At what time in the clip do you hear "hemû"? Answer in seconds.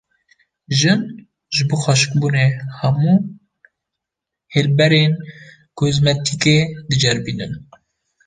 2.79-3.13